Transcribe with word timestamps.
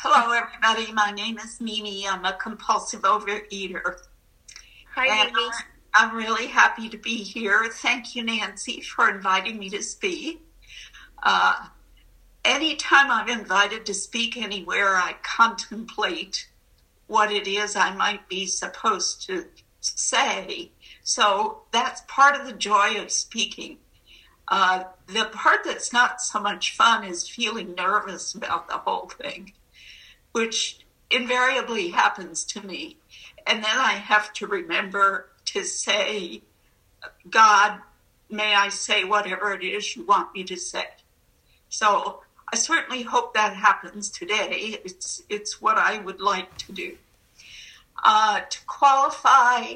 Hello, 0.00 0.30
everybody. 0.30 0.92
My 0.92 1.10
name 1.10 1.38
is 1.38 1.60
Mimi. 1.60 2.06
I'm 2.06 2.24
a 2.24 2.34
compulsive 2.34 3.02
overeater. 3.02 3.96
Hi, 4.94 5.24
and 5.24 5.34
Mimi. 5.34 5.50
I'm 5.92 6.14
really 6.14 6.46
happy 6.46 6.88
to 6.88 6.96
be 6.96 7.16
here. 7.16 7.66
Thank 7.68 8.14
you, 8.14 8.22
Nancy, 8.22 8.80
for 8.80 9.10
inviting 9.10 9.58
me 9.58 9.68
to 9.70 9.82
speak. 9.82 10.40
Uh, 11.20 11.66
anytime 12.44 13.10
I'm 13.10 13.28
invited 13.28 13.86
to 13.86 13.92
speak 13.92 14.36
anywhere, 14.36 14.94
I 14.94 15.16
contemplate 15.24 16.46
what 17.08 17.32
it 17.32 17.48
is 17.48 17.74
I 17.74 17.92
might 17.92 18.28
be 18.28 18.46
supposed 18.46 19.26
to 19.26 19.46
say. 19.80 20.70
So 21.02 21.62
that's 21.72 22.02
part 22.06 22.40
of 22.40 22.46
the 22.46 22.52
joy 22.52 23.02
of 23.02 23.10
speaking. 23.10 23.78
Uh, 24.46 24.84
the 25.08 25.24
part 25.32 25.64
that's 25.64 25.92
not 25.92 26.20
so 26.20 26.38
much 26.38 26.76
fun 26.76 27.02
is 27.02 27.28
feeling 27.28 27.74
nervous 27.74 28.32
about 28.32 28.68
the 28.68 28.74
whole 28.74 29.08
thing 29.08 29.54
which 30.32 30.80
invariably 31.10 31.88
happens 31.88 32.44
to 32.44 32.66
me. 32.66 32.96
And 33.46 33.64
then 33.64 33.78
I 33.78 33.92
have 33.92 34.32
to 34.34 34.46
remember 34.46 35.28
to 35.46 35.64
say, 35.64 36.42
God, 37.30 37.80
may 38.28 38.54
I 38.54 38.68
say 38.68 39.04
whatever 39.04 39.52
it 39.52 39.64
is 39.64 39.96
you 39.96 40.04
want 40.04 40.34
me 40.34 40.44
to 40.44 40.56
say. 40.56 40.86
So 41.68 42.20
I 42.52 42.56
certainly 42.56 43.02
hope 43.02 43.34
that 43.34 43.54
happens 43.54 44.10
today. 44.10 44.78
It's, 44.84 45.22
it's 45.28 45.60
what 45.60 45.78
I 45.78 45.98
would 45.98 46.20
like 46.20 46.56
to 46.58 46.72
do. 46.72 46.96
Uh, 48.04 48.40
to 48.40 48.58
qualify, 48.66 49.74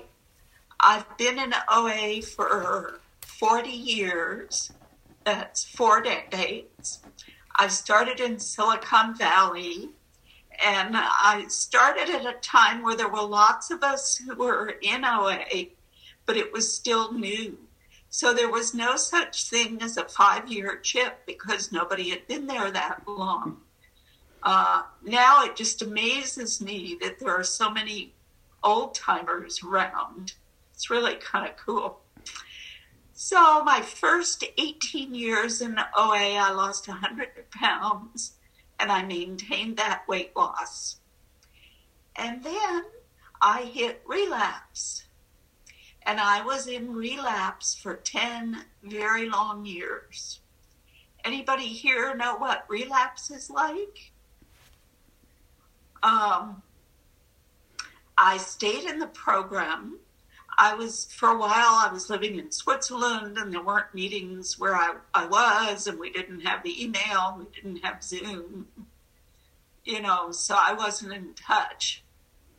I've 0.80 1.16
been 1.16 1.38
in 1.38 1.54
OA 1.70 2.22
for 2.22 3.00
40 3.22 3.68
years. 3.68 4.72
That's 5.24 5.64
four 5.64 6.00
decades. 6.02 7.00
I 7.56 7.68
started 7.68 8.20
in 8.20 8.38
Silicon 8.38 9.14
Valley 9.14 9.90
and 10.64 10.94
I 10.96 11.46
started 11.48 12.08
at 12.08 12.26
a 12.26 12.38
time 12.40 12.82
where 12.82 12.96
there 12.96 13.08
were 13.08 13.22
lots 13.22 13.70
of 13.70 13.82
us 13.82 14.16
who 14.16 14.34
were 14.34 14.74
in 14.80 15.04
OA, 15.04 15.66
but 16.26 16.36
it 16.36 16.52
was 16.52 16.72
still 16.72 17.12
new. 17.12 17.58
So 18.10 18.32
there 18.32 18.50
was 18.50 18.74
no 18.74 18.96
such 18.96 19.48
thing 19.48 19.82
as 19.82 19.96
a 19.96 20.04
five 20.04 20.50
year 20.50 20.78
chip 20.78 21.26
because 21.26 21.72
nobody 21.72 22.10
had 22.10 22.28
been 22.28 22.46
there 22.46 22.70
that 22.70 23.02
long. 23.08 23.58
Uh, 24.42 24.82
now 25.02 25.44
it 25.44 25.56
just 25.56 25.82
amazes 25.82 26.60
me 26.60 26.96
that 27.00 27.18
there 27.18 27.30
are 27.30 27.44
so 27.44 27.70
many 27.70 28.12
old 28.62 28.94
timers 28.94 29.62
around. 29.62 30.34
It's 30.74 30.90
really 30.90 31.14
kind 31.14 31.48
of 31.48 31.56
cool. 31.56 32.00
So, 33.14 33.62
my 33.62 33.82
first 33.82 34.44
18 34.58 35.14
years 35.14 35.60
in 35.60 35.78
OA, 35.96 36.34
I 36.36 36.50
lost 36.50 36.88
100 36.88 37.50
pounds 37.50 38.32
and 38.78 38.90
I 38.90 39.02
maintained 39.02 39.76
that 39.76 40.06
weight 40.08 40.34
loss. 40.36 40.96
And 42.16 42.42
then 42.42 42.84
I 43.40 43.62
hit 43.62 44.02
relapse. 44.06 45.04
And 46.04 46.18
I 46.18 46.44
was 46.44 46.66
in 46.66 46.94
relapse 46.94 47.74
for 47.74 47.94
10 47.94 48.64
very 48.82 49.28
long 49.28 49.64
years. 49.64 50.40
Anybody 51.24 51.66
here 51.66 52.14
know 52.16 52.36
what 52.36 52.64
relapse 52.68 53.30
is 53.30 53.48
like? 53.48 54.12
Um, 56.02 56.62
I 58.18 58.36
stayed 58.38 58.84
in 58.84 58.98
the 58.98 59.06
program. 59.06 59.98
I 60.58 60.74
was, 60.74 61.06
for 61.12 61.30
a 61.30 61.38
while, 61.38 61.50
I 61.50 61.88
was 61.92 62.10
living 62.10 62.38
in 62.38 62.50
Switzerland 62.50 63.38
and 63.38 63.52
there 63.52 63.62
weren't 63.62 63.94
meetings 63.94 64.58
where 64.58 64.74
I, 64.74 64.96
I 65.14 65.26
was, 65.26 65.86
and 65.86 65.98
we 65.98 66.10
didn't 66.10 66.40
have 66.40 66.62
the 66.62 66.82
email, 66.82 67.36
we 67.38 67.46
didn't 67.54 67.84
have 67.84 68.02
Zoom, 68.02 68.68
you 69.84 70.00
know, 70.02 70.30
so 70.30 70.54
I 70.58 70.74
wasn't 70.74 71.14
in 71.14 71.34
touch. 71.34 72.02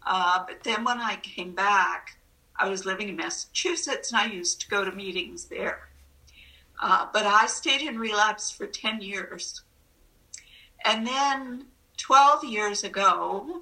Uh, 0.06 0.44
but 0.46 0.64
then 0.64 0.84
when 0.84 1.00
I 1.00 1.18
came 1.18 1.54
back, 1.54 2.18
I 2.58 2.70
was 2.70 2.86
living 2.86 3.10
in 3.10 3.16
Massachusetts 3.16 4.12
and 4.12 4.20
I 4.20 4.26
used 4.26 4.62
to 4.62 4.68
go 4.68 4.84
to 4.84 4.92
meetings 4.92 5.46
there. 5.46 5.90
Uh, 6.82 7.08
but 7.14 7.26
I 7.26 7.46
stayed 7.48 7.82
in 7.82 7.98
relapse 7.98 8.52
for 8.52 8.66
10 8.66 9.02
years. 9.02 9.62
And 10.84 11.08
then 11.08 11.68
12 11.98 12.44
years 12.44 12.84
ago, 12.84 13.62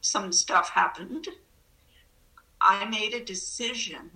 some 0.00 0.32
stuff 0.32 0.70
happened. 0.70 1.28
I 2.68 2.84
made 2.84 3.14
a 3.14 3.24
decision 3.24 4.10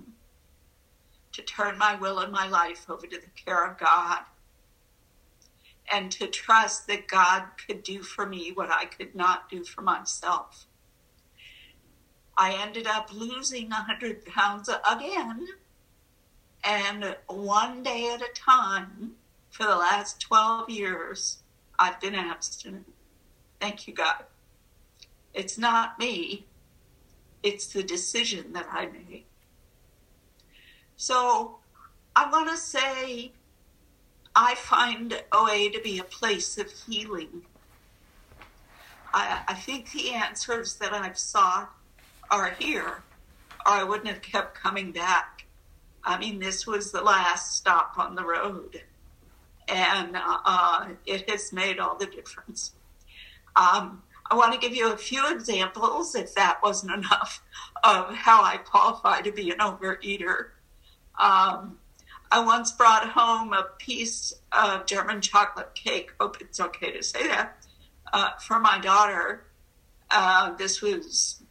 to 1.32 1.42
turn 1.42 1.78
my 1.78 1.94
will 1.94 2.18
and 2.18 2.32
my 2.32 2.48
life 2.48 2.90
over 2.90 3.06
to 3.06 3.16
the 3.16 3.42
care 3.44 3.64
of 3.64 3.78
God 3.78 4.22
and 5.92 6.10
to 6.10 6.26
trust 6.26 6.88
that 6.88 7.06
God 7.06 7.44
could 7.64 7.84
do 7.84 8.02
for 8.02 8.26
me 8.26 8.50
what 8.50 8.68
I 8.68 8.86
could 8.86 9.14
not 9.14 9.48
do 9.48 9.62
for 9.62 9.82
myself. 9.82 10.66
I 12.36 12.54
ended 12.54 12.88
up 12.88 13.10
losing 13.12 13.70
100 13.70 14.26
pounds 14.26 14.68
again, 14.68 15.46
and 16.64 17.16
one 17.28 17.84
day 17.84 18.12
at 18.12 18.20
a 18.20 18.32
time 18.34 19.12
for 19.50 19.62
the 19.62 19.76
last 19.76 20.20
12 20.20 20.70
years, 20.70 21.44
I've 21.78 22.00
been 22.00 22.16
abstinent. 22.16 22.92
Thank 23.60 23.86
you, 23.86 23.94
God. 23.94 24.24
It's 25.34 25.56
not 25.56 26.00
me, 26.00 26.46
it's 27.42 27.66
the 27.68 27.82
decision 27.82 28.52
that 28.52 28.66
I 28.70 28.86
made. 28.86 29.24
So 30.96 31.58
I 32.14 32.30
want 32.30 32.50
to 32.50 32.56
say 32.56 33.32
I 34.34 34.54
find 34.54 35.22
OA 35.32 35.70
to 35.70 35.80
be 35.82 35.98
a 35.98 36.04
place 36.04 36.58
of 36.58 36.70
healing. 36.70 37.42
I, 39.12 39.42
I 39.48 39.54
think 39.54 39.90
the 39.92 40.10
answers 40.12 40.74
that 40.76 40.92
I've 40.92 41.18
sought 41.18 41.72
are 42.30 42.50
here, 42.58 43.02
or 43.66 43.72
I 43.72 43.82
wouldn't 43.82 44.08
have 44.08 44.22
kept 44.22 44.54
coming 44.54 44.92
back. 44.92 45.46
I 46.04 46.18
mean, 46.18 46.38
this 46.38 46.66
was 46.66 46.92
the 46.92 47.02
last 47.02 47.56
stop 47.56 47.98
on 47.98 48.14
the 48.14 48.24
road, 48.24 48.82
and 49.68 50.12
uh, 50.14 50.88
it 51.06 51.28
has 51.28 51.52
made 51.52 51.78
all 51.78 51.96
the 51.96 52.06
difference. 52.06 52.72
Um, 53.56 54.02
I 54.30 54.36
want 54.36 54.52
to 54.52 54.60
give 54.60 54.76
you 54.76 54.92
a 54.92 54.96
few 54.96 55.28
examples, 55.28 56.14
if 56.14 56.34
that 56.36 56.60
wasn't 56.62 56.92
enough, 56.92 57.42
of 57.82 58.14
how 58.14 58.42
I 58.42 58.58
qualify 58.58 59.22
to 59.22 59.32
be 59.32 59.50
an 59.50 59.58
overeater. 59.58 60.50
Um, 61.18 61.78
I 62.30 62.44
once 62.44 62.70
brought 62.70 63.08
home 63.08 63.52
a 63.52 63.66
piece 63.78 64.32
of 64.52 64.86
German 64.86 65.20
chocolate 65.20 65.74
cake. 65.74 66.12
Hope 66.20 66.40
it's 66.40 66.60
okay 66.60 66.92
to 66.92 67.02
say 67.02 67.26
that 67.26 67.56
uh, 68.12 68.30
for 68.38 68.58
my 68.58 68.78
daughter. 68.78 69.44
Uh, 70.12 70.54
this 70.56 70.82
was 70.82 71.42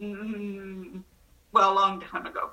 mm, 0.00 1.02
well 1.52 1.72
a 1.72 1.74
long 1.74 2.00
time 2.00 2.26
ago, 2.26 2.50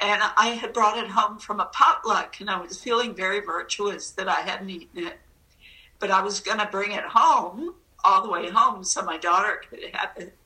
and 0.00 0.22
I 0.38 0.58
had 0.58 0.72
brought 0.72 0.96
it 0.96 1.10
home 1.10 1.38
from 1.38 1.60
a 1.60 1.66
potluck, 1.66 2.40
and 2.40 2.48
I 2.48 2.58
was 2.60 2.82
feeling 2.82 3.14
very 3.14 3.40
virtuous 3.40 4.10
that 4.12 4.26
I 4.26 4.40
hadn't 4.40 4.70
eaten 4.70 5.06
it, 5.06 5.18
but 5.98 6.10
I 6.10 6.22
was 6.22 6.40
going 6.40 6.58
to 6.58 6.66
bring 6.66 6.92
it 6.92 7.04
home 7.04 7.74
all 8.04 8.22
the 8.22 8.30
way 8.30 8.50
home 8.50 8.84
so 8.84 9.02
my 9.02 9.18
daughter 9.18 9.60
could 9.68 9.80
have 9.92 10.10
it, 10.16 10.36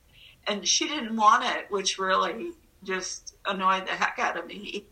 and 0.46 0.66
she 0.66 0.88
didn't 0.88 1.16
want 1.16 1.44
it, 1.44 1.70
which 1.70 1.98
really 1.98 2.52
just 2.82 3.34
annoyed 3.46 3.86
the 3.86 3.92
heck 3.92 4.18
out 4.18 4.36
of 4.36 4.46
me 4.46 4.86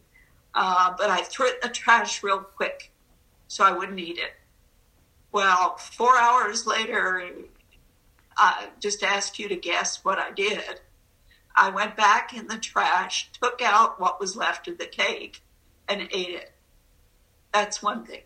uh, 0.54 0.94
but 0.96 1.10
I 1.10 1.22
threw 1.22 1.46
it 1.46 1.54
in 1.62 1.68
the 1.68 1.74
trash 1.74 2.22
real 2.22 2.38
quick 2.38 2.92
so 3.48 3.64
I 3.64 3.72
wouldn't 3.72 3.98
eat 3.98 4.18
it. 4.18 4.32
Well, 5.30 5.76
four 5.76 6.16
hours 6.18 6.66
later, 6.66 7.30
I 8.36 8.68
just 8.80 9.02
asked 9.02 9.38
you 9.38 9.48
to 9.48 9.56
guess 9.56 10.04
what 10.04 10.18
I 10.18 10.30
did. 10.30 10.80
I 11.54 11.70
went 11.70 11.96
back 11.96 12.34
in 12.36 12.48
the 12.48 12.58
trash, 12.58 13.30
took 13.40 13.60
out 13.62 14.00
what 14.00 14.20
was 14.20 14.36
left 14.36 14.68
of 14.68 14.78
the 14.78 14.86
cake, 14.86 15.42
and 15.88 16.02
ate 16.02 16.30
it. 16.30 16.52
That's 17.52 17.82
one 17.82 18.04
thing. 18.04 18.22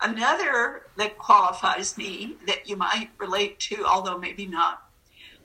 Another 0.00 0.82
that 0.96 1.18
qualifies 1.18 1.98
me 1.98 2.36
that 2.46 2.68
you 2.68 2.76
might 2.76 3.10
relate 3.18 3.58
to, 3.60 3.84
although 3.84 4.18
maybe 4.18 4.46
not, 4.46 4.82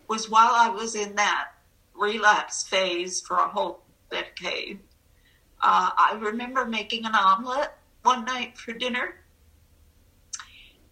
was 0.07 0.29
while 0.29 0.51
I 0.53 0.69
was 0.69 0.95
in 0.95 1.15
that 1.15 1.49
relapse 1.95 2.63
phase 2.63 3.19
for 3.19 3.37
a 3.37 3.47
whole 3.47 3.81
decade, 4.11 4.79
uh, 5.61 5.89
I 5.97 6.19
remember 6.21 6.65
making 6.65 7.05
an 7.05 7.15
omelet 7.15 7.71
one 8.03 8.25
night 8.25 8.57
for 8.57 8.73
dinner, 8.73 9.15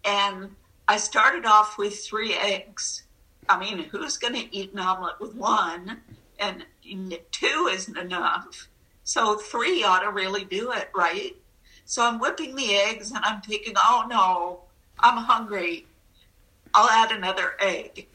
and 0.04 0.56
I 0.88 0.98
started 0.98 1.46
off 1.46 1.78
with 1.78 2.04
three 2.04 2.34
eggs. 2.34 3.04
I 3.48 3.60
mean, 3.60 3.84
who's 3.84 4.18
going 4.18 4.34
to 4.34 4.56
eat 4.56 4.74
an 4.74 4.80
omelet 4.80 5.20
with 5.20 5.36
one? 5.36 6.02
And 6.40 6.66
two 7.32 7.70
isn't 7.72 7.98
enough. 7.98 8.68
So 9.04 9.38
three 9.38 9.84
ought 9.84 10.00
to 10.00 10.12
really 10.12 10.46
do 10.46 10.72
it, 10.72 10.90
right? 10.96 11.36
So 11.92 12.06
I'm 12.06 12.20
whipping 12.20 12.56
the 12.56 12.74
eggs 12.74 13.12
and 13.12 13.20
I'm 13.22 13.42
thinking, 13.42 13.74
oh 13.76 14.06
no, 14.10 14.62
I'm 14.98 15.18
hungry. 15.18 15.88
I'll 16.74 16.90
add 16.90 17.12
another 17.12 17.58
egg. 17.60 18.08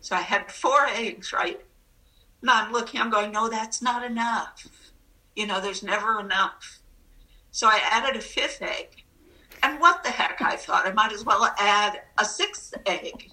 So 0.00 0.16
I 0.16 0.20
had 0.20 0.50
four 0.50 0.84
eggs, 0.86 1.32
right? 1.32 1.60
And 2.40 2.50
I'm 2.50 2.72
looking, 2.72 3.00
I'm 3.00 3.10
going, 3.10 3.30
no, 3.30 3.48
that's 3.48 3.80
not 3.80 4.04
enough. 4.04 4.66
You 5.36 5.46
know, 5.46 5.60
there's 5.60 5.84
never 5.84 6.18
enough. 6.18 6.80
So 7.52 7.68
I 7.68 7.80
added 7.88 8.16
a 8.16 8.20
fifth 8.20 8.60
egg. 8.60 9.04
And 9.62 9.78
what 9.80 10.02
the 10.02 10.10
heck, 10.10 10.42
I 10.42 10.56
thought 10.56 10.84
I 10.84 10.92
might 10.92 11.12
as 11.12 11.24
well 11.24 11.54
add 11.56 12.00
a 12.18 12.24
sixth 12.24 12.74
egg. 12.84 13.30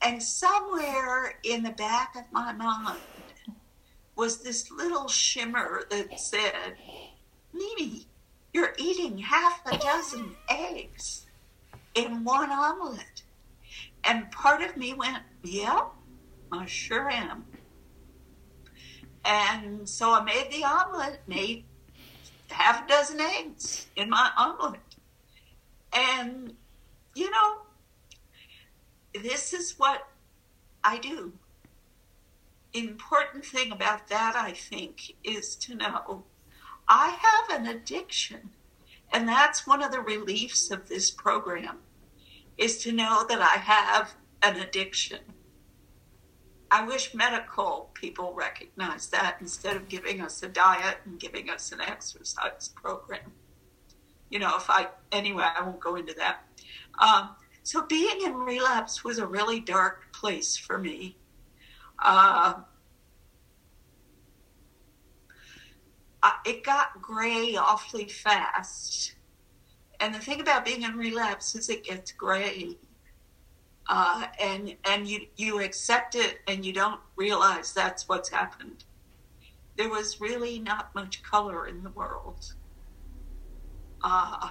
And 0.00 0.22
somewhere 0.22 1.40
in 1.42 1.64
the 1.64 1.72
back 1.72 2.14
of 2.14 2.22
my 2.30 2.52
mind 2.52 3.00
was 4.14 4.44
this 4.44 4.70
little 4.70 5.08
shimmer 5.08 5.82
that 5.90 6.20
said, 6.20 6.76
Mimi, 7.52 8.06
you're 8.56 8.72
eating 8.78 9.18
half 9.18 9.60
a 9.66 9.76
dozen 9.76 10.34
eggs 10.48 11.26
in 11.94 12.24
one 12.24 12.50
omelet. 12.50 13.22
And 14.02 14.30
part 14.32 14.62
of 14.62 14.78
me 14.78 14.94
went, 14.94 15.18
Yep, 15.44 15.88
I 16.50 16.64
sure 16.64 17.10
am. 17.10 17.44
And 19.26 19.86
so 19.86 20.10
I 20.14 20.24
made 20.24 20.50
the 20.50 20.64
omelet, 20.64 21.20
made 21.26 21.64
half 22.48 22.86
a 22.86 22.88
dozen 22.88 23.20
eggs 23.20 23.88
in 23.94 24.08
my 24.08 24.30
omelet. 24.38 24.80
And, 25.92 26.54
you 27.14 27.30
know, 27.30 27.58
this 29.22 29.52
is 29.52 29.74
what 29.76 30.08
I 30.82 30.96
do. 30.96 31.34
Important 32.72 33.44
thing 33.44 33.70
about 33.70 34.08
that, 34.08 34.34
I 34.34 34.52
think, 34.52 35.12
is 35.22 35.56
to 35.56 35.74
know 35.74 36.24
I 36.88 37.16
have 37.20 37.60
an 37.60 37.66
addiction. 37.66 38.50
And 39.12 39.28
that's 39.28 39.66
one 39.66 39.82
of 39.82 39.92
the 39.92 40.00
reliefs 40.00 40.70
of 40.70 40.88
this 40.88 41.10
program 41.10 41.78
is 42.58 42.78
to 42.78 42.92
know 42.92 43.24
that 43.28 43.40
I 43.40 43.58
have 43.58 44.14
an 44.42 44.56
addiction. 44.56 45.20
I 46.70 46.84
wish 46.84 47.14
medical 47.14 47.90
people 47.94 48.34
recognize 48.34 49.08
that 49.08 49.36
instead 49.40 49.76
of 49.76 49.88
giving 49.88 50.20
us 50.20 50.42
a 50.42 50.48
diet 50.48 50.98
and 51.04 51.18
giving 51.18 51.48
us 51.48 51.70
an 51.70 51.80
exercise 51.80 52.70
program. 52.74 53.32
You 54.30 54.40
know, 54.40 54.56
if 54.56 54.68
I, 54.68 54.88
anyway, 55.12 55.44
I 55.44 55.62
won't 55.62 55.80
go 55.80 55.94
into 55.94 56.14
that. 56.14 56.44
Um, 56.98 57.30
so 57.62 57.86
being 57.86 58.22
in 58.22 58.34
relapse 58.34 59.04
was 59.04 59.18
a 59.18 59.26
really 59.26 59.60
dark 59.60 60.12
place 60.12 60.56
for 60.56 60.78
me. 60.78 61.16
Uh, 61.98 62.54
it 66.44 66.64
got 66.64 67.00
gray 67.00 67.56
awfully 67.56 68.06
fast. 68.06 69.14
And 70.00 70.14
the 70.14 70.18
thing 70.18 70.40
about 70.40 70.64
being 70.64 70.82
in 70.82 70.96
relapse 70.96 71.54
is 71.54 71.68
it 71.68 71.84
gets 71.84 72.12
gray 72.12 72.76
uh, 73.88 74.26
and 74.40 74.74
and 74.84 75.06
you 75.06 75.26
you 75.36 75.60
accept 75.60 76.14
it 76.14 76.40
and 76.48 76.64
you 76.64 76.72
don't 76.72 77.00
realize 77.14 77.72
that's 77.72 78.08
what's 78.08 78.28
happened. 78.28 78.84
There 79.76 79.88
was 79.88 80.20
really 80.20 80.58
not 80.58 80.94
much 80.94 81.22
color 81.22 81.66
in 81.66 81.82
the 81.82 81.90
world. 81.90 82.54
Uh, 84.02 84.50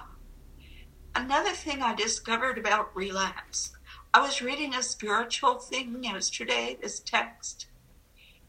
another 1.14 1.50
thing 1.50 1.82
I 1.82 1.94
discovered 1.94 2.58
about 2.58 2.94
relapse, 2.96 3.72
I 4.14 4.20
was 4.20 4.40
reading 4.40 4.74
a 4.74 4.82
spiritual 4.82 5.56
thing 5.56 6.02
yesterday, 6.02 6.78
this 6.80 7.00
text, 7.00 7.66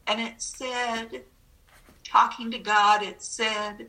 and 0.06 0.21
it 0.21 0.41
said, 0.41 1.23
talking 2.07 2.51
to 2.51 2.59
God, 2.59 3.04
it 3.04 3.21
said, 3.21 3.88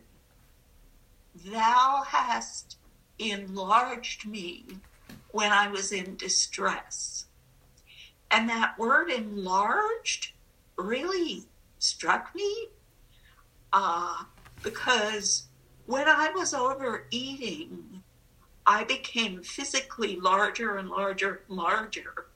Thou 1.44 2.02
hast 2.06 2.76
enlarged 3.18 4.26
me 4.26 4.66
when 5.30 5.52
I 5.52 5.68
was 5.68 5.92
in 5.92 6.16
distress. 6.16 7.26
And 8.30 8.48
that 8.48 8.78
word 8.78 9.10
enlarged 9.10 10.32
really 10.76 11.44
struck 11.78 12.34
me 12.34 12.68
uh, 13.72 14.24
because 14.62 15.44
when 15.86 16.08
I 16.08 16.30
was 16.34 16.52
overeating, 16.52 18.02
I 18.66 18.84
became 18.84 19.42
physically 19.42 20.16
larger 20.16 20.76
and 20.76 20.90
larger 20.90 21.42
and 21.48 21.56
larger. 21.56 22.26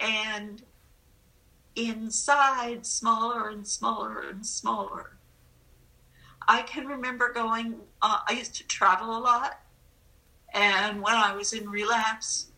And 0.00 0.62
inside, 1.78 2.84
smaller 2.86 3.48
and 3.48 3.66
smaller 3.66 4.20
and 4.20 4.44
smaller. 4.44 5.16
I 6.46 6.62
can 6.62 6.86
remember 6.86 7.32
going, 7.32 7.76
uh, 8.00 8.20
I 8.26 8.32
used 8.32 8.54
to 8.56 8.66
travel 8.66 9.16
a 9.16 9.20
lot. 9.20 9.60
And 10.54 11.02
when 11.02 11.14
I 11.14 11.34
was 11.34 11.52
in 11.52 11.68
relapse, 11.68 12.50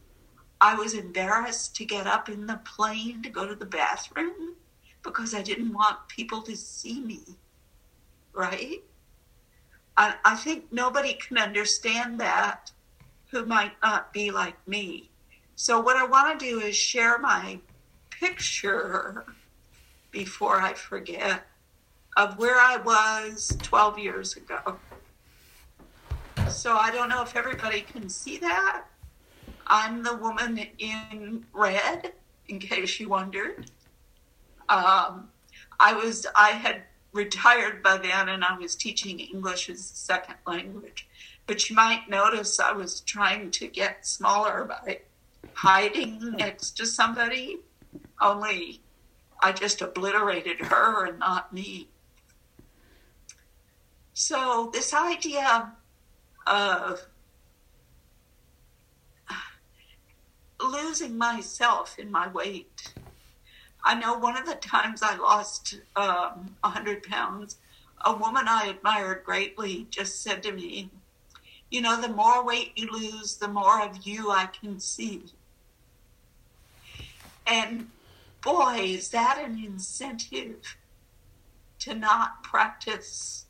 I 0.61 0.75
was 0.75 0.94
embarrassed 0.94 1.75
to 1.76 1.84
get 1.84 2.06
up 2.06 2.28
in 2.28 2.46
the 2.46 2.61
plane 2.64 3.22
to 3.22 3.31
go 3.31 3.46
to 3.46 3.55
the 3.55 3.67
bathroom 3.67 4.55
because 5.02 5.34
I 5.34 5.43
didn't 5.43 5.73
want 5.73 6.08
people 6.08 6.43
to 6.43 6.56
see 6.56 7.00
me. 7.00 7.20
Right? 8.32 8.82
I, 9.96 10.14
I 10.25 10.37
think 10.37 10.73
nobody 10.73 11.14
can 11.14 11.37
understand 11.37 12.20
that 12.20 12.70
who 13.31 13.44
might 13.44 13.73
not 13.82 14.12
be 14.12 14.31
like 14.31 14.56
me. 14.69 15.11
So, 15.56 15.81
what 15.81 15.96
I 15.96 16.06
want 16.06 16.38
to 16.38 16.46
do 16.46 16.61
is 16.61 16.76
share 16.76 17.19
my 17.19 17.58
picture 18.20 19.25
before 20.11 20.61
I 20.61 20.75
forget 20.75 21.46
of 22.17 22.38
where 22.38 22.56
I 22.56 22.76
was 22.76 23.56
12 23.62 23.99
years 23.99 24.37
ago. 24.37 24.78
So 26.49 26.76
I 26.76 26.90
don't 26.90 27.08
know 27.08 27.22
if 27.22 27.34
everybody 27.34 27.81
can 27.81 28.08
see 28.08 28.37
that. 28.38 28.84
I'm 29.67 30.02
the 30.02 30.17
woman 30.17 30.58
in 30.78 31.46
red, 31.52 32.12
in 32.49 32.58
case 32.58 33.00
you 33.00 33.08
wondered. 33.08 33.70
Um, 34.69 35.28
I 35.78 35.94
was 35.94 36.26
I 36.37 36.50
had 36.50 36.82
retired 37.12 37.82
by 37.82 37.96
then, 37.99 38.28
and 38.28 38.44
I 38.44 38.58
was 38.58 38.75
teaching 38.75 39.20
English 39.20 39.70
as 39.70 39.78
a 39.78 39.96
second 39.96 40.37
language. 40.46 41.08
But 41.46 41.70
you 41.70 41.76
might 41.76 42.08
notice 42.08 42.61
I 42.61 42.73
was 42.73 43.00
trying 43.00 43.50
to 43.52 43.69
get 43.69 44.06
smaller 44.06 44.64
by 44.64 45.00
hiding 45.55 46.32
next 46.32 46.73
to 46.78 46.87
somebody. 46.87 47.61
Only 48.20 48.81
I 49.43 49.52
just 49.52 49.81
obliterated 49.81 50.61
her 50.67 51.06
and 51.06 51.19
not 51.19 51.52
me. 51.52 51.88
So 54.12 54.70
this 54.72 54.93
idea 54.93 55.72
of 56.46 57.06
losing 60.62 61.17
myself 61.17 61.99
in 61.99 62.11
my 62.11 62.28
weight. 62.28 62.93
I 63.84 63.94
know 63.94 64.19
one 64.19 64.37
of 64.37 64.46
the 64.46 64.56
times 64.56 65.02
I 65.02 65.16
lost 65.16 65.81
um, 65.96 66.56
100 66.61 67.02
pounds, 67.02 67.56
a 68.05 68.14
woman 68.14 68.46
I 68.46 68.66
admired 68.66 69.25
greatly 69.25 69.87
just 69.90 70.23
said 70.23 70.43
to 70.43 70.52
me, 70.52 70.90
You 71.70 71.81
know, 71.81 72.00
the 72.00 72.08
more 72.08 72.44
weight 72.44 72.73
you 72.76 72.90
lose, 72.90 73.37
the 73.37 73.49
more 73.49 73.82
of 73.82 74.06
you 74.06 74.31
I 74.31 74.46
can 74.46 74.81
see. 74.81 75.25
And 77.46 77.88
boy, 78.42 78.76
is 78.78 79.11
that 79.11 79.42
an 79.44 79.62
incentive 79.62 80.76
to 81.80 81.94
not 81.94 82.42
practice 82.42 83.47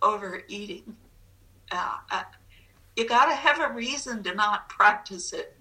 overeating 0.00 0.96
uh, 1.70 1.96
uh, 2.10 2.22
you 2.96 3.06
got 3.06 3.26
to 3.26 3.34
have 3.34 3.60
a 3.60 3.72
reason 3.72 4.22
to 4.24 4.34
not 4.34 4.68
practice 4.68 5.32
it. 5.32 5.56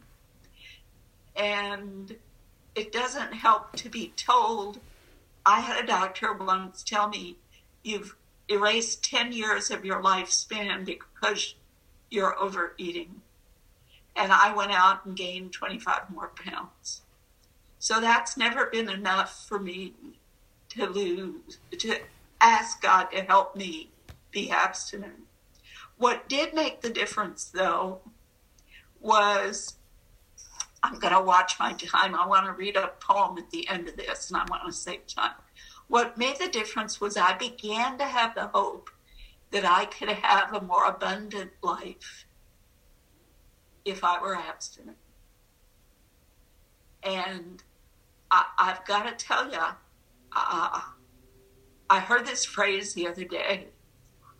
And 1.35 2.15
it 2.75 2.91
doesn't 2.91 3.33
help 3.33 3.75
to 3.77 3.89
be 3.89 4.13
told. 4.15 4.79
I 5.45 5.59
had 5.61 5.83
a 5.83 5.87
doctor 5.87 6.33
once 6.33 6.83
tell 6.83 7.09
me, 7.09 7.37
you've 7.83 8.15
erased 8.49 9.03
10 9.03 9.33
years 9.33 9.69
of 9.69 9.85
your 9.85 10.01
lifespan 10.01 10.85
because 10.85 11.55
you're 12.09 12.37
overeating. 12.39 13.21
And 14.15 14.31
I 14.31 14.53
went 14.55 14.71
out 14.71 15.05
and 15.05 15.15
gained 15.15 15.53
25 15.53 16.09
more 16.09 16.31
pounds. 16.43 17.01
So 17.87 18.01
that's 18.01 18.35
never 18.35 18.65
been 18.65 18.89
enough 18.89 19.47
for 19.47 19.59
me 19.59 19.93
to 20.71 20.87
lose, 20.87 21.57
to 21.71 21.99
ask 22.41 22.81
God 22.81 23.05
to 23.13 23.21
help 23.21 23.55
me 23.55 23.91
be 24.29 24.51
abstinent. 24.51 25.21
What 25.95 26.27
did 26.27 26.53
make 26.53 26.81
the 26.81 26.89
difference, 26.89 27.45
though, 27.45 28.01
was 28.99 29.75
I'm 30.83 30.99
going 30.99 31.13
to 31.13 31.21
watch 31.21 31.57
my 31.61 31.71
time. 31.75 32.13
I 32.13 32.27
want 32.27 32.45
to 32.47 32.51
read 32.51 32.75
a 32.75 32.91
poem 32.99 33.37
at 33.37 33.51
the 33.51 33.65
end 33.69 33.87
of 33.87 33.95
this, 33.95 34.29
and 34.29 34.35
I 34.35 34.43
want 34.49 34.63
to 34.65 34.73
save 34.73 35.07
time. 35.07 35.35
What 35.87 36.17
made 36.17 36.39
the 36.39 36.49
difference 36.49 36.99
was 36.99 37.15
I 37.15 37.37
began 37.37 37.97
to 37.99 38.03
have 38.03 38.35
the 38.35 38.47
hope 38.47 38.89
that 39.51 39.63
I 39.63 39.85
could 39.85 40.09
have 40.09 40.53
a 40.53 40.59
more 40.59 40.83
abundant 40.83 41.51
life 41.63 42.25
if 43.85 44.03
I 44.03 44.21
were 44.21 44.35
abstinent. 44.35 44.97
And 47.01 47.63
I, 48.31 48.45
have 48.57 48.85
got 48.85 49.03
to 49.03 49.25
tell 49.25 49.51
you, 49.51 49.59
uh, 50.35 50.81
I 51.89 51.99
heard 51.99 52.25
this 52.25 52.45
phrase 52.45 52.93
the 52.93 53.07
other 53.07 53.23
day 53.23 53.67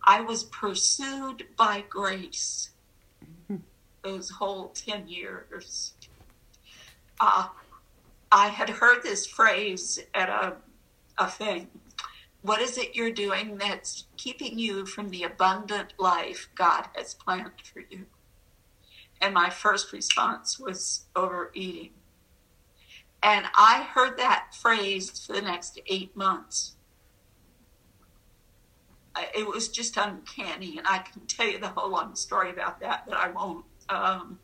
I 0.08 0.22
was 0.22 0.44
pursued 0.44 1.44
by 1.56 1.84
grace 1.86 2.70
those 4.02 4.30
whole 4.30 4.68
10 4.68 5.06
years. 5.06 5.92
Uh, 7.20 7.48
I 8.32 8.48
had 8.48 8.70
heard 8.70 9.02
this 9.02 9.26
phrase 9.26 9.98
at 10.14 10.30
a, 10.30 10.56
a 11.18 11.28
thing. 11.28 11.68
What 12.40 12.62
is 12.62 12.78
it 12.78 12.94
you're 12.94 13.10
doing 13.10 13.58
that's 13.58 14.04
keeping 14.16 14.58
you 14.58 14.86
from 14.86 15.10
the 15.10 15.24
abundant 15.24 15.92
life 15.98 16.48
God 16.54 16.88
has 16.94 17.12
planned 17.12 17.60
for 17.70 17.80
you? 17.80 18.06
And 19.20 19.34
my 19.34 19.50
first 19.50 19.92
response 19.92 20.58
was 20.58 21.04
overeating. 21.14 21.90
And 23.22 23.46
I 23.54 23.82
heard 23.82 24.16
that 24.18 24.54
phrase 24.54 25.10
for 25.26 25.32
the 25.32 25.42
next 25.42 25.80
eight 25.86 26.16
months. 26.16 26.76
It 29.34 29.46
was 29.46 29.68
just 29.68 29.96
uncanny, 29.96 30.78
and 30.78 30.86
I 30.86 30.98
can 30.98 31.22
tell 31.26 31.48
you 31.48 31.58
the 31.58 31.68
whole 31.68 31.90
long 31.90 32.14
story 32.14 32.50
about 32.50 32.80
that, 32.80 33.04
but 33.06 33.16
I 33.16 33.30
won't. 33.30 33.64
Um, 33.88 34.38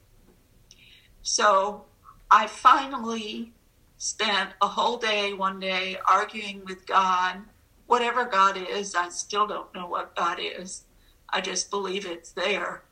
so 1.23 1.85
I 2.31 2.49
finally 2.49 3.53
spent 3.99 4.51
a 4.61 4.67
whole 4.67 4.97
day 4.97 5.33
one 5.33 5.61
day 5.61 5.97
arguing 6.11 6.65
with 6.65 6.87
God. 6.87 7.43
Whatever 7.87 8.25
God 8.25 8.57
is, 8.57 8.95
I 8.97 9.11
still 9.11 9.47
don't 9.47 9.73
know 9.75 9.87
what 9.87 10.17
God 10.17 10.39
is. 10.41 10.85
I 11.29 11.41
just 11.41 11.71
believe 11.71 12.05
it's 12.05 12.33
there. 12.33 12.83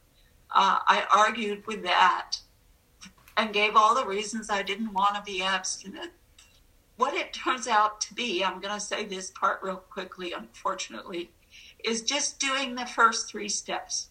Uh, 0.50 0.78
I 0.86 1.06
argued 1.14 1.66
with 1.66 1.82
that 1.82 2.36
and 3.36 3.52
gave 3.52 3.76
all 3.76 3.94
the 3.94 4.06
reasons 4.06 4.50
I 4.50 4.62
didn't 4.62 4.92
want 4.92 5.14
to 5.14 5.22
be 5.22 5.42
abstinent. 5.42 6.12
What 6.96 7.14
it 7.14 7.32
turns 7.32 7.66
out 7.66 8.00
to 8.02 8.14
be, 8.14 8.44
I'm 8.44 8.60
going 8.60 8.74
to 8.74 8.80
say 8.80 9.04
this 9.04 9.30
part 9.30 9.60
real 9.62 9.76
quickly, 9.76 10.32
unfortunately, 10.32 11.30
is 11.84 12.02
just 12.02 12.38
doing 12.38 12.74
the 12.74 12.86
first 12.86 13.28
three 13.28 13.48
steps. 13.48 14.08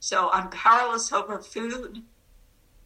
So 0.00 0.30
I'm 0.32 0.50
powerless 0.50 1.12
over 1.12 1.38
food. 1.38 2.02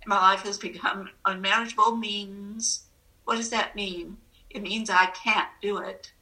My 0.07 0.17
life 0.17 0.43
has 0.43 0.59
become 0.59 1.11
unmanageable 1.25 1.97
means. 1.97 2.85
What 3.25 3.37
does 3.37 3.51
that 3.51 3.77
mean? 3.77 4.17
It 4.51 4.63
means 4.63 4.91
I 4.91 5.07
can't 5.07 5.49
do 5.63 5.79
it. 5.79 6.13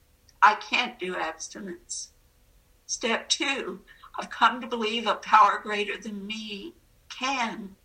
I 0.41 0.55
can't 0.55 0.99
do 0.99 1.15
abstinence. 1.15 2.09
Step 2.85 3.29
two, 3.29 3.81
I've 4.17 4.29
come 4.29 4.61
to 4.61 4.67
believe 4.67 5.07
a 5.07 5.15
power 5.15 5.59
greater 5.61 5.97
than 5.97 6.25
me 6.25 6.73
can 7.09 7.75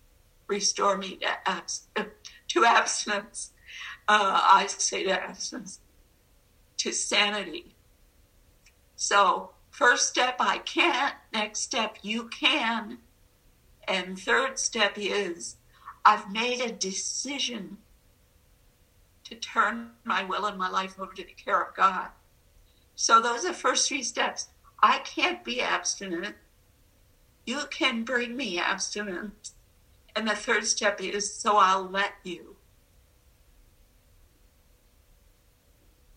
restore 0.47 0.97
me 0.97 1.17
to, 1.17 1.49
abs- 1.49 1.87
to 2.49 2.65
abstinence. 2.65 3.51
Uh, 4.07 4.39
I 4.43 4.67
say 4.67 5.03
to 5.03 5.11
abstinence, 5.11 5.79
to 6.77 6.91
sanity. 6.91 7.75
So, 8.95 9.51
first 9.71 10.07
step, 10.09 10.35
I 10.39 10.59
can't. 10.59 11.15
Next 11.33 11.59
step, 11.61 11.97
you 12.01 12.29
can. 12.29 12.99
And 13.87 14.19
third 14.19 14.59
step 14.59 14.93
is, 14.95 15.57
I've 16.05 16.31
made 16.31 16.61
a 16.61 16.71
decision 16.71 17.77
to 19.23 19.35
turn 19.35 19.91
my 20.03 20.23
will 20.23 20.45
and 20.45 20.57
my 20.57 20.69
life 20.69 20.99
over 20.99 21.13
to 21.13 21.23
the 21.23 21.33
care 21.33 21.61
of 21.61 21.75
God. 21.75 22.09
So, 22.95 23.19
those 23.19 23.43
are 23.43 23.49
the 23.49 23.53
first 23.53 23.89
three 23.89 24.03
steps. 24.03 24.49
I 24.81 24.99
can't 24.99 25.43
be 25.43 25.61
abstinent. 25.61 26.35
You 27.45 27.63
can 27.71 28.03
bring 28.03 28.35
me 28.35 28.59
abstinence 28.59 29.54
and 30.15 30.27
the 30.27 30.35
third 30.35 30.65
step 30.65 31.01
is 31.01 31.33
so 31.33 31.57
I'll 31.57 31.87
let 31.87 32.13
you. 32.23 32.55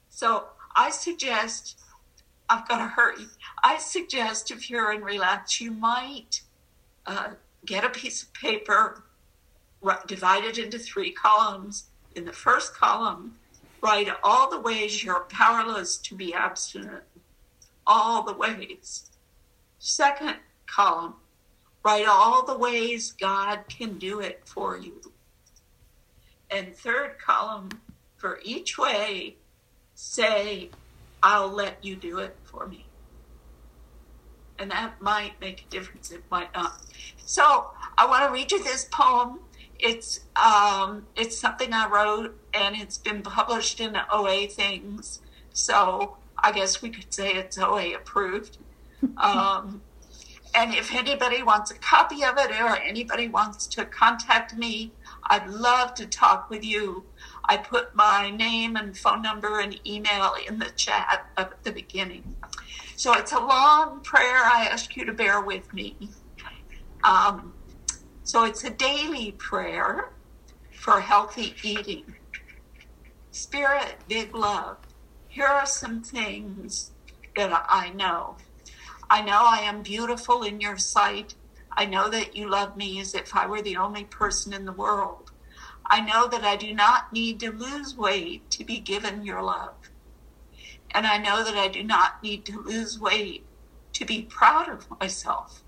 So 0.09 0.47
I 0.75 0.91
suggest, 0.91 1.79
I've 2.49 2.69
got 2.69 2.79
to 2.79 2.87
hurry. 2.87 3.27
I 3.63 3.79
suggest 3.79 4.51
if 4.51 4.71
you're 4.71 4.93
in 4.93 5.03
relapse, 5.03 5.61
you 5.61 5.71
might 5.73 6.43
uh, 7.07 7.31
get 7.65 7.85
a 7.85 7.91
piece 7.91 8.23
of 8.23 8.33
paper, 8.33 9.03
divide 10.07 10.45
it 10.45 10.59
into 10.59 10.79
three 10.79 11.13
columns. 11.13 11.85
In 12.15 12.25
the 12.25 12.33
first 12.33 12.75
column, 12.75 13.37
write 13.81 14.09
all 14.25 14.51
the 14.51 14.61
ways 14.61 15.05
you're 15.05 15.21
powerless 15.29 15.97
to 15.99 16.15
be 16.15 16.35
abstinent, 16.35 17.05
all 17.87 18.23
the 18.23 18.33
ways. 18.33 19.11
Second 19.79 20.37
column, 20.67 21.15
Write 21.85 22.07
all 22.07 22.45
the 22.45 22.59
ways 22.59 23.13
God 23.13 23.61
can 23.69 23.99
do 23.99 24.21
it 24.21 24.43
for 24.45 24.77
you. 24.77 25.01
And 26.51 26.75
third 26.75 27.19
column, 27.19 27.69
for 28.17 28.41
each 28.43 28.77
way, 28.79 29.37
say, 29.95 30.71
I'll 31.23 31.51
let 31.51 31.85
you 31.85 31.97
do 31.97 32.19
it 32.19 32.37
for 32.45 32.67
me. 32.67 32.87
And 34.59 34.71
that 34.71 35.01
might 35.01 35.41
make 35.41 35.67
a 35.67 35.71
difference, 35.71 36.11
it 36.11 36.23
might 36.31 36.53
not. 36.55 36.81
So 37.25 37.71
I 37.97 38.07
want 38.07 38.27
to 38.27 38.33
read 38.33 38.51
you 38.51 38.63
this 38.63 38.87
poem. 38.91 39.41
It's 39.79 40.21
um, 40.35 41.07
it's 41.15 41.39
something 41.39 41.73
I 41.73 41.89
wrote 41.89 42.37
and 42.53 42.75
it's 42.75 42.99
been 42.99 43.23
published 43.23 43.79
in 43.79 43.97
OA 44.13 44.49
things. 44.49 45.21
So 45.53 46.17
I 46.37 46.51
guess 46.51 46.83
we 46.83 46.91
could 46.91 47.13
say 47.13 47.35
it's 47.35 47.59
OA 47.59 47.95
approved. 47.95 48.59
Um, 49.17 49.81
and 50.55 50.75
if 50.75 50.95
anybody 50.95 51.43
wants 51.43 51.71
a 51.71 51.75
copy 51.75 52.25
of 52.25 52.37
it 52.39 52.51
or 52.51 52.77
anybody 52.77 53.29
wants 53.29 53.67
to 53.69 53.85
contact 53.85 54.55
me, 54.55 54.93
I'd 55.31 55.49
love 55.49 55.95
to 55.95 56.07
talk 56.07 56.51
with 56.51 56.65
you. 56.65 57.07
I 57.45 57.59
put 57.59 57.95
my 57.95 58.31
name 58.31 58.77
and 58.77 58.97
phone 58.97 59.23
number 59.23 59.61
and 59.61 59.79
email 59.87 60.35
in 60.49 60.59
the 60.59 60.71
chat 60.71 61.27
at 61.37 61.63
the 61.65 61.73
beginning. 61.73 62.37
So 62.97 63.15
it's 63.15 63.33
a 63.33 63.41
long 63.41 64.01
prayer. 64.03 64.39
I 64.45 64.69
ask 64.71 64.97
you 64.97 65.05
to 65.05 65.13
bear 65.13 65.41
with 65.41 65.73
me. 65.73 65.97
Um, 67.05 67.55
so 68.25 68.45
it's 68.45 68.65
a 68.65 68.71
daily 68.71 69.33
prayer 69.33 70.11
for 70.71 71.01
healthy 71.01 71.55
eating. 71.63 72.15
Spirit, 73.31 73.97
big 74.09 74.35
love. 74.35 74.79
Here 75.29 75.47
are 75.47 75.67
some 75.67 76.03
things 76.03 76.93
that 77.37 77.67
I 77.69 77.91
know. 77.91 78.37
I 79.11 79.23
know 79.23 79.41
I 79.43 79.61
am 79.61 79.83
beautiful 79.83 80.43
in 80.43 80.61
your 80.61 80.77
sight. 80.77 81.35
I 81.73 81.87
know 81.87 82.11
that 82.11 82.37
you 82.37 82.49
love 82.49 82.77
me 82.77 83.01
as 83.01 83.15
if 83.15 83.35
I 83.35 83.47
were 83.47 83.63
the 83.63 83.77
only 83.77 84.05
person 84.05 84.53
in 84.53 84.67
the 84.67 84.73
world. 84.73 85.31
I 85.87 86.01
know 86.01 86.29
that 86.29 86.45
I 86.45 86.57
do 86.57 86.75
not 86.75 87.11
need 87.13 87.41
to 87.41 87.51
lose 87.51 87.97
weight 87.97 88.51
to 88.51 88.65
be 88.65 88.79
given 88.79 89.25
your 89.25 89.43
love. 89.43 89.91
And 90.91 91.07
I 91.07 91.17
know 91.17 91.43
that 91.43 91.55
I 91.55 91.69
do 91.69 91.83
not 91.83 92.23
need 92.23 92.45
to 92.47 92.61
lose 92.61 93.01
weight 93.01 93.45
to 93.95 94.05
be 94.05 94.23
proud 94.23 94.69
of 94.69 94.87
myself 95.01 95.63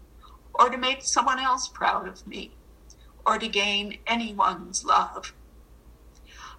or 0.53 0.69
to 0.69 0.77
make 0.77 1.03
someone 1.03 1.39
else 1.39 1.69
proud 1.69 2.07
of 2.07 2.27
me 2.27 2.53
or 3.25 3.39
to 3.39 3.49
gain 3.49 3.99
anyone's 4.07 4.85
love. 4.85 5.33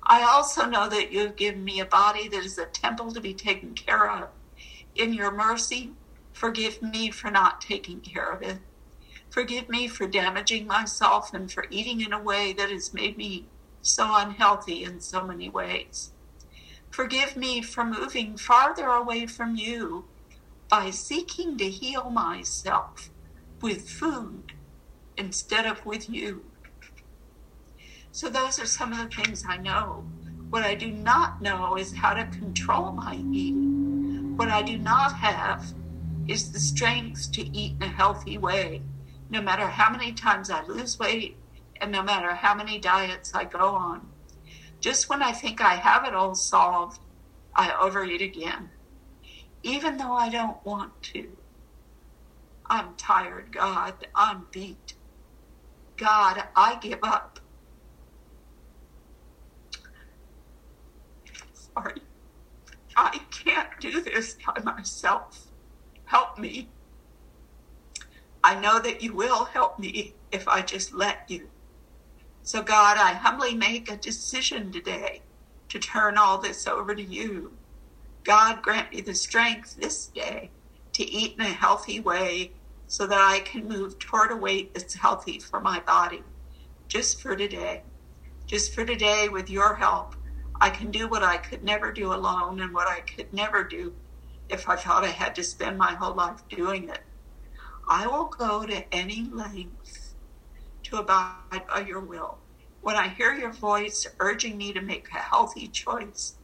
I 0.04 0.24
also 0.24 0.66
know 0.66 0.90
that 0.90 1.12
you 1.12 1.20
have 1.20 1.36
given 1.36 1.64
me 1.64 1.80
a 1.80 1.86
body 1.86 2.28
that 2.28 2.44
is 2.44 2.58
a 2.58 2.66
temple 2.66 3.12
to 3.12 3.22
be 3.22 3.36
taken 3.36 3.76
care 3.76 4.10
of. 4.10 4.30
In 4.96 5.14
your 5.14 5.32
mercy, 5.32 5.94
Forgive 6.34 6.82
me 6.82 7.12
for 7.12 7.30
not 7.30 7.62
taking 7.62 8.02
care 8.02 8.32
of 8.32 8.42
it. 8.42 8.60
Forgive 9.30 9.70
me 9.70 9.88
for 9.88 10.08
damaging 10.08 10.68
myself 10.68 11.34
and 11.34 11.52
for 11.52 11.66
eating 11.70 12.02
in 12.02 12.12
a 12.12 12.22
way 12.22 12.52
that 12.54 12.70
has 12.70 12.94
made 12.94 13.18
me 13.18 13.48
so 13.82 14.16
unhealthy 14.16 14.84
in 14.84 15.00
so 15.00 15.26
many 15.26 15.50
ways. 15.50 16.12
Forgive 16.90 17.38
me 17.38 17.62
for 17.62 17.86
moving 17.86 18.36
farther 18.36 18.88
away 18.88 19.26
from 19.26 19.56
you 19.56 20.06
by 20.70 20.90
seeking 20.90 21.58
to 21.58 21.70
heal 21.70 22.10
myself 22.10 23.10
with 23.62 23.90
food 23.90 24.54
instead 25.18 25.66
of 25.66 25.86
with 25.86 26.10
you. 26.10 26.44
So, 28.12 28.28
those 28.28 28.60
are 28.60 28.66
some 28.66 28.92
of 28.92 28.98
the 28.98 29.24
things 29.24 29.46
I 29.48 29.56
know. 29.56 30.06
What 30.50 30.64
I 30.64 30.76
do 30.76 30.92
not 30.92 31.42
know 31.42 31.78
is 31.78 31.96
how 31.96 32.14
to 32.14 32.26
control 32.26 32.92
my 32.92 33.16
eating. 33.16 34.36
What 34.36 34.50
I 34.50 34.62
do 34.62 34.78
not 34.78 35.14
have 35.14 35.74
is 36.28 36.52
the 36.52 36.60
strength 36.60 37.32
to 37.34 37.42
eat 37.58 37.78
in 37.82 37.84
a 37.84 37.92
healthy 37.92 38.38
way, 38.38 38.82
no 39.30 39.42
matter 39.42 39.68
how 39.68 39.90
many 39.92 40.14
times 40.14 40.50
I 40.50 40.64
lose 40.66 41.00
weight 41.00 41.38
and 41.80 41.92
no 41.92 42.04
matter 42.04 42.36
how 42.36 42.56
many 42.56 42.80
diets 42.80 43.34
I 43.34 43.46
go 43.46 43.76
on. 43.76 44.08
Just 44.80 45.10
when 45.10 45.22
I 45.24 45.32
think 45.32 45.62
I 45.62 45.76
have 45.76 46.06
it 46.06 46.16
all 46.16 46.36
solved, 46.36 47.00
I 47.56 47.74
overeat 47.80 48.22
again, 48.22 48.72
even 49.64 49.98
though 49.98 50.14
I 50.14 50.30
don't 50.30 50.64
want 50.66 51.02
to. 51.14 51.38
I'm 52.70 52.96
tired, 52.96 53.52
God. 53.52 54.08
I'm 54.16 54.48
beat. 54.52 54.96
God, 55.98 56.44
I 56.56 56.78
give 56.82 57.00
up. 57.04 57.40
Sorry. 61.54 62.02
I 62.96 63.22
can't 63.32 63.70
do 63.80 64.02
this 64.02 64.38
by 64.46 64.62
myself. 64.64 65.51
Me. 66.42 66.68
I 68.44 68.60
know 68.60 68.80
that 68.80 69.04
you 69.04 69.14
will 69.14 69.46
help 69.46 69.78
me 69.78 70.16
if 70.32 70.48
I 70.48 70.62
just 70.62 70.94
let 70.94 71.30
you. 71.30 71.48
So, 72.42 72.64
God, 72.64 72.98
I 72.98 73.14
humbly 73.14 73.54
make 73.54 73.92
a 73.92 73.98
decision 73.98 74.72
today 74.72 75.22
to 75.70 75.78
turn 75.78 76.18
all 76.18 76.40
this 76.40 76.66
over 76.66 76.96
to 76.96 77.04
you. 77.04 77.54
God, 78.24 78.64
grant 78.64 78.92
me 78.92 79.02
the 79.02 79.14
strength 79.14 79.78
this 79.78 80.08
day 80.08 80.50
to 80.94 81.04
eat 81.04 81.36
in 81.38 81.46
a 81.46 81.50
healthy 81.50 82.00
way 82.00 82.52
so 82.88 83.06
that 83.06 83.20
I 83.20 83.40
can 83.42 83.68
move 83.68 84.00
toward 84.00 84.32
a 84.32 84.36
weight 84.36 84.74
that's 84.74 84.96
healthy 84.96 85.40
for 85.40 85.62
my 85.62 85.80
body. 85.82 86.24
Just 86.88 87.22
for 87.22 87.36
today. 87.36 87.84
Just 88.48 88.74
for 88.74 88.84
today, 88.84 89.30
with 89.30 89.50
your 89.50 89.76
help, 89.76 90.16
I 90.60 90.72
can 90.72 90.92
do 90.92 91.08
what 91.08 91.24
I 91.24 91.38
could 91.38 91.64
never 91.64 91.92
do 91.92 92.14
alone 92.14 92.60
and 92.60 92.74
what 92.74 92.88
I 92.88 93.00
could 93.02 93.32
never 93.34 93.64
do 93.64 93.94
if 94.50 94.68
I 94.68 94.76
thought 94.76 95.04
I 95.04 95.10
had 95.10 95.36
to 95.36 95.44
spend 95.44 95.78
my 95.78 95.94
whole 95.94 96.16
life 96.16 96.48
doing 96.50 96.90
it. 96.90 97.02
I 97.90 98.08
will 98.08 98.26
go 98.26 98.66
to 98.66 98.94
any 98.94 99.30
length 99.32 100.16
to 100.84 100.98
abide 100.98 101.68
by 101.68 101.86
your 101.88 102.00
will. 102.00 102.38
When 102.82 102.96
I 102.96 103.10
hear 103.10 103.34
your 103.34 103.52
voice 103.52 104.08
urging 104.20 104.58
me 104.58 104.74
to 104.74 104.82
make 104.82 105.08
a 105.14 105.20
healthy 105.20 105.68
choice, 105.68 106.36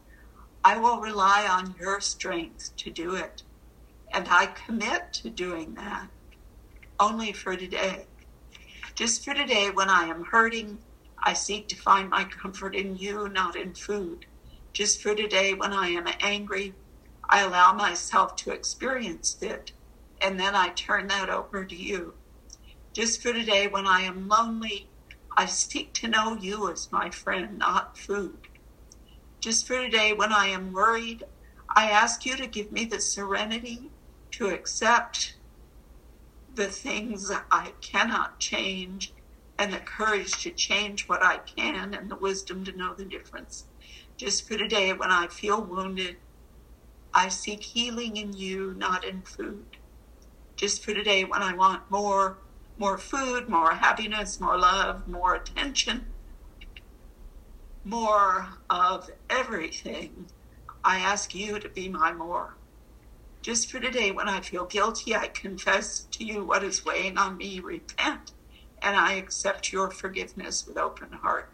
I 0.64 0.78
will 0.78 1.00
rely 1.00 1.46
on 1.48 1.74
your 1.80 2.00
strength 2.00 2.76
to 2.78 2.90
do 2.90 3.14
it. 3.14 3.42
And 4.12 4.28
I 4.30 4.46
commit 4.46 5.12
to 5.14 5.30
doing 5.30 5.74
that 5.74 6.08
only 7.00 7.32
for 7.32 7.56
today. 7.56 8.06
Just 8.94 9.24
for 9.24 9.34
today, 9.34 9.70
when 9.70 9.88
I 9.88 10.04
am 10.04 10.24
hurting, 10.24 10.78
I 11.22 11.32
seek 11.32 11.68
to 11.68 11.76
find 11.76 12.10
my 12.10 12.24
comfort 12.24 12.74
in 12.74 12.96
you, 12.96 13.28
not 13.28 13.56
in 13.56 13.74
food. 13.74 14.26
Just 14.72 15.00
for 15.02 15.14
today, 15.14 15.54
when 15.54 15.72
I 15.72 15.88
am 15.88 16.08
angry, 16.20 16.74
I 17.28 17.42
allow 17.42 17.72
myself 17.72 18.36
to 18.36 18.52
experience 18.52 19.36
it, 19.42 19.72
and 20.20 20.40
then 20.40 20.54
I 20.54 20.70
turn 20.70 21.08
that 21.08 21.28
over 21.28 21.64
to 21.64 21.76
you. 21.76 22.14
Just 22.94 23.22
for 23.22 23.32
today, 23.32 23.68
when 23.68 23.86
I 23.86 24.00
am 24.00 24.28
lonely, 24.28 24.88
I 25.36 25.46
seek 25.46 25.92
to 25.94 26.08
know 26.08 26.36
you 26.36 26.70
as 26.70 26.90
my 26.90 27.10
friend, 27.10 27.58
not 27.58 27.98
food. 27.98 28.48
Just 29.40 29.66
for 29.66 29.80
today, 29.80 30.12
when 30.12 30.32
I 30.32 30.46
am 30.46 30.72
worried, 30.72 31.22
I 31.76 31.90
ask 31.90 32.24
you 32.24 32.36
to 32.36 32.46
give 32.46 32.72
me 32.72 32.86
the 32.86 33.00
serenity 33.00 33.90
to 34.32 34.48
accept 34.48 35.36
the 36.52 36.66
things 36.66 37.30
I 37.50 37.72
cannot 37.80 38.40
change 38.40 39.12
and 39.58 39.72
the 39.72 39.78
courage 39.78 40.42
to 40.42 40.50
change 40.50 41.08
what 41.08 41.22
I 41.22 41.38
can 41.38 41.94
and 41.94 42.10
the 42.10 42.16
wisdom 42.16 42.64
to 42.64 42.76
know 42.76 42.94
the 42.94 43.04
difference. 43.04 43.66
Just 44.16 44.48
for 44.48 44.56
today, 44.56 44.92
when 44.92 45.10
I 45.10 45.28
feel 45.28 45.62
wounded, 45.62 46.16
I 47.18 47.30
seek 47.30 47.64
healing 47.64 48.16
in 48.16 48.32
you, 48.32 48.74
not 48.78 49.02
in 49.02 49.22
food. 49.22 49.66
Just 50.54 50.84
for 50.84 50.94
today, 50.94 51.24
when 51.24 51.42
I 51.42 51.52
want 51.52 51.90
more, 51.90 52.38
more 52.78 52.96
food, 52.96 53.48
more 53.48 53.72
happiness, 53.72 54.38
more 54.38 54.56
love, 54.56 55.08
more 55.08 55.34
attention, 55.34 56.06
more 57.82 58.50
of 58.70 59.10
everything, 59.28 60.26
I 60.84 61.00
ask 61.00 61.34
you 61.34 61.58
to 61.58 61.68
be 61.68 61.88
my 61.88 62.12
more. 62.12 62.54
Just 63.42 63.68
for 63.68 63.80
today, 63.80 64.12
when 64.12 64.28
I 64.28 64.38
feel 64.38 64.66
guilty, 64.66 65.16
I 65.16 65.26
confess 65.26 66.06
to 66.12 66.24
you 66.24 66.44
what 66.44 66.62
is 66.62 66.84
weighing 66.84 67.18
on 67.18 67.36
me, 67.36 67.58
repent 67.58 68.30
and 68.80 68.96
I 68.96 69.14
accept 69.14 69.72
your 69.72 69.90
forgiveness 69.90 70.68
with 70.68 70.78
open 70.78 71.10
heart. 71.10 71.50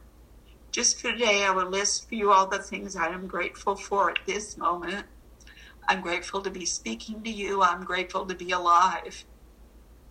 Just 0.73 1.01
for 1.01 1.11
today, 1.11 1.47
I 1.47 1.53
will 1.53 1.71
list 1.71 2.07
for 2.07 2.17
you 2.17 2.33
all 2.33 2.49
the 2.49 2.59
things 2.59 2.97
I 2.97 3.07
am 3.07 3.27
grateful 3.27 3.77
for 3.77 4.11
at 4.11 4.19
this 4.27 4.59
moment. 4.59 5.07
I'm 5.89 6.01
grateful 6.01 6.41
to 6.43 6.51
be 6.51 6.65
speaking 6.65 7.23
to 7.23 7.31
you. 7.31 7.63
I'm 7.63 7.85
grateful 7.85 8.27
to 8.27 8.35
be 8.35 8.51
alive. 8.51 9.25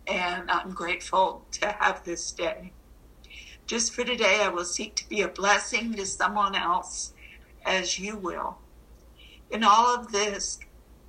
And 0.06 0.50
I'm 0.50 0.70
grateful 0.72 1.46
to 1.52 1.72
have 1.80 2.04
this 2.04 2.30
day. 2.32 2.72
Just 3.66 3.94
for 3.94 4.04
today, 4.04 4.40
I 4.42 4.48
will 4.48 4.64
seek 4.64 4.94
to 4.96 5.08
be 5.08 5.22
a 5.22 5.28
blessing 5.28 5.94
to 5.94 6.06
someone 6.06 6.54
else 6.54 7.14
as 7.64 7.98
you 7.98 8.16
will. 8.16 8.58
In 9.50 9.64
all 9.64 9.94
of 9.94 10.12
this, 10.12 10.58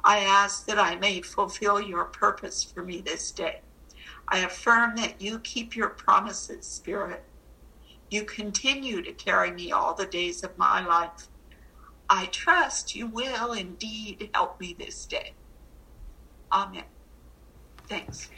I 0.04 0.20
ask 0.20 0.66
that 0.68 0.80
I 0.80 0.96
may 0.96 1.22
fulfill 1.22 1.82
your 1.82 2.06
purpose 2.06 2.64
for 2.64 2.84
me 2.84 3.02
this 3.02 3.32
day. 3.32 3.62
I 4.30 4.40
affirm 4.40 4.96
that 4.98 5.22
you 5.22 5.40
keep 5.40 5.76
your 5.76 5.90
promises, 5.90 6.66
Spirit. 6.66 7.24
You 8.10 8.24
continue 8.24 9.02
to 9.02 9.12
carry 9.14 9.52
me 9.52 9.72
all 9.72 9.94
the 9.94 10.06
days 10.06 10.44
of 10.44 10.58
my 10.58 10.86
life. 10.86 11.28
I 12.10 12.28
trust 12.28 12.96
you 12.96 13.08
will 13.08 13.54
indeed 13.54 14.32
help 14.34 14.60
me 14.62 14.76
this 14.78 15.06
day. 15.06 15.34
Amen. 16.54 16.86
Thanks. 17.90 18.30